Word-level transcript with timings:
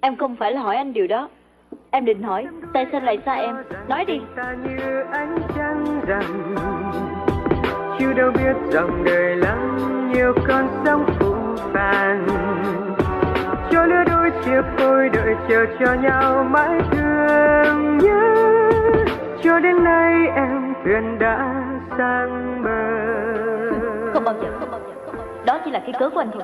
Em 0.00 0.16
không 0.16 0.36
phải 0.36 0.52
là 0.52 0.60
hỏi 0.60 0.76
anh 0.76 0.92
điều 0.92 1.06
đó. 1.06 1.28
Em 1.90 2.04
định 2.04 2.22
hỏi 2.22 2.46
Tại 2.72 2.86
sao 2.92 3.00
lại 3.00 3.18
xa 3.26 3.34
em? 3.34 3.56
Nói 3.88 4.04
đi. 4.04 4.20
Chưa 7.98 8.12
đâu 8.12 8.30
biết 8.30 8.72
dòng 8.72 9.04
đời 9.04 9.36
lắm 9.36 9.78
nhiều 10.12 10.34
con 10.48 10.68
sóng 10.84 11.06
phũ 11.18 11.34
phàng 11.72 12.26
cho 13.70 13.84
lứa 13.84 14.04
đôi 14.06 14.30
chia 14.44 14.62
phôi 14.76 15.08
đợi 15.08 15.34
chờ 15.48 15.66
cho 15.80 15.94
nhau 15.94 16.44
mãi 16.44 16.80
thương 16.90 17.98
nhớ. 17.98 18.34
Cho 19.42 19.60
đến 19.60 19.84
nay 19.84 20.14
em 20.34 20.74
thuyền 20.84 21.18
đã 21.18 21.64
sang 21.98 22.62
bờ. 22.64 23.06
Không 24.12 24.24
bao 24.24 24.34
giờ 24.42 24.48
Không 24.60 24.70
bao 24.70 24.80
giờ. 24.80 25.12
Đó 25.46 25.60
chỉ 25.64 25.70
là 25.70 25.78
cái 25.78 25.92
cớ 26.00 26.10
của 26.10 26.20
anh 26.20 26.30
thôi 26.32 26.42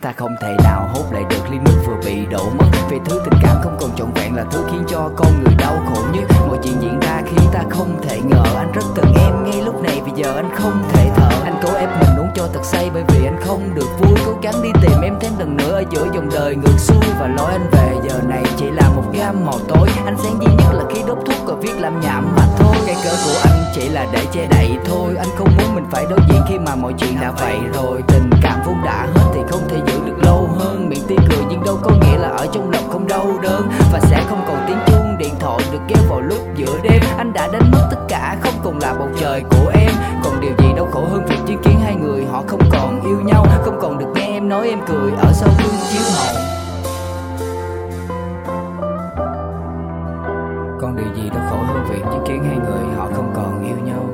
Ta 0.00 0.12
không 0.16 0.36
thể 0.40 0.56
nào 0.64 0.88
hốt 0.94 1.04
lại 1.12 1.24
được 1.30 1.50
ly 1.50 1.58
nước 1.64 1.82
vừa 1.86 1.96
bị 2.06 2.26
đổ 2.30 2.50
mất. 2.58 2.66
Vì 2.90 2.98
thứ 3.04 3.20
tình 3.24 3.40
cảm 3.42 3.56
không 3.62 3.76
còn 3.80 3.90
trọn 3.96 4.12
vẹn 4.14 4.34
là 4.36 4.44
thứ 4.50 4.64
khiến 4.70 4.84
cho 4.88 5.10
con 5.16 5.44
người 5.44 5.54
đau 5.58 5.76
khổ 5.88 6.02
nhất. 6.12 6.24
Mọi 6.48 6.58
chuyện 6.62 6.74
diễn 6.80 7.00
ra 7.00 7.22
khi 7.26 7.36
ta 7.52 7.62
không 7.70 8.00
thể 8.08 8.20
ngờ. 8.20 8.42
Anh 8.56 8.72
rất 8.72 8.82
cần 8.94 9.12
em 9.18 9.44
ngay 9.44 9.62
lúc 9.62 9.82
này, 9.82 10.02
vì 10.04 10.12
giờ 10.22 10.34
anh 10.36 10.50
không 10.54 10.82
thể 10.92 11.10
thở. 11.16 11.30
Anh 11.44 11.60
cố 11.62 11.74
ép 11.74 11.88
mình 12.00 12.16
uống 12.18 12.30
cho 12.34 12.48
thật 12.54 12.64
say, 12.64 12.90
bởi 12.94 13.02
vì 13.08 13.26
anh 13.26 13.40
không 13.46 13.74
được 13.74 13.88
vui. 13.98 14.18
Cố 14.26 14.38
gắng 14.42 14.62
đi 14.62 14.68
tìm 14.82 15.00
em 15.02 15.14
thêm 15.20 15.32
lần 15.38 15.56
nữa 15.56 15.72
ở 15.72 15.84
giữa 15.90 16.06
dòng 16.14 16.28
đời 16.34 16.56
ngược 16.56 16.78
xuôi. 16.78 17.04
Và 17.20 17.28
lối 17.28 17.52
anh 17.52 17.66
về 17.72 17.94
giờ 18.08 18.20
này 18.28 18.44
chỉ 18.56 18.66
là 18.70 18.88
một 18.88 19.04
gam 19.12 19.46
màu 19.46 19.58
tối. 19.68 19.88
Anh 20.04 20.16
sáng 20.22 20.38
duy 20.40 20.54
nhất 20.54 20.72
là 20.72 20.84
khi 20.94 21.02
đốt 21.06 21.18
thuốc 21.26 21.46
và 21.46 21.54
viết 21.54 21.80
làm 21.80 22.00
nhảm 22.00 22.36
mà 22.36 22.46
thôi. 22.58 22.76
Cái 22.86 22.96
cớ 23.04 23.10
của 23.10 23.40
anh 23.44 23.65
chỉ 23.76 23.88
là 23.88 24.06
để 24.12 24.26
che 24.32 24.46
đậy 24.50 24.76
thôi. 24.84 25.14
Anh 25.18 25.28
không 25.36 25.48
muốn 25.56 25.74
mình 25.74 25.84
phải 25.90 26.04
đối 26.10 26.18
diện 26.28 26.42
khi 26.48 26.58
mà 26.58 26.74
mọi 26.76 26.92
chuyện 26.98 27.20
đã 27.20 27.32
vậy 27.40 27.58
rồi. 27.74 28.02
Tình 28.08 28.30
cảm 28.42 28.60
vốn 28.66 28.76
đã 28.84 29.06
hết 29.14 29.30
thì 29.34 29.40
không 29.48 29.60
thể 29.68 29.76
giữ 29.86 30.00
được 30.06 30.16
lâu 30.24 30.48
hơn. 30.58 30.88
Miệng 30.88 31.06
tươi 31.08 31.18
cười 31.30 31.44
nhưng 31.50 31.64
đâu 31.64 31.78
có 31.82 31.90
nghĩa 31.90 32.18
là 32.18 32.28
ở 32.28 32.46
trong 32.52 32.70
lòng 32.70 32.88
không 32.90 33.08
đau 33.08 33.38
đớn. 33.42 33.68
Và 33.92 34.00
sẽ 34.00 34.22
không 34.28 34.44
còn 34.48 34.64
tiếng 34.66 34.78
chuông 34.86 35.18
điện 35.18 35.34
thoại 35.40 35.60
được 35.72 35.78
kéo 35.88 35.98
vào 36.08 36.20
lúc 36.20 36.38
giữa 36.56 36.78
đêm. 36.82 37.02
Anh 37.18 37.32
đã 37.32 37.48
đánh 37.52 37.70
mất 37.72 37.88
tất 37.90 38.00
cả, 38.08 38.36
không 38.40 38.54
còn 38.64 38.78
là 38.78 38.94
bầu 38.94 39.08
trời 39.20 39.42
của 39.50 39.72
em. 39.74 39.90
Còn 40.24 40.40
điều 40.40 40.52
gì 40.58 40.68
đau 40.76 40.88
khổ 40.92 41.04
hơn 41.10 41.26
việc 41.28 41.38
chứng 41.46 41.62
kiến 41.62 41.80
hai 41.84 41.94
người 41.94 42.24
họ 42.24 42.42
không 42.46 42.60
còn 42.72 43.00
yêu 43.06 43.20
nhau, 43.24 43.46
Không 43.64 43.78
còn 43.82 43.98
được 43.98 44.06
nghe 44.14 44.26
em 44.26 44.48
nói 44.48 44.68
em 44.68 44.80
cười 44.88 45.12
ở 45.18 45.32
sau 45.32 45.48
gương 45.58 45.74
chiếu 45.92 46.02
hậu. 46.16 46.36
con 50.80 50.96
điều 50.96 51.14
gì 51.14 51.30
đã 51.30 51.48
khổ 51.50 51.56
hơn 51.62 51.86
việc 51.90 52.02
chứng 52.02 52.24
kiến 52.26 52.44
hai 52.44 52.56
người 52.56 52.94
họ 52.96 53.08
không 53.14 53.32
còn 53.34 53.64
yêu 53.64 53.76
nhau. 53.84 54.04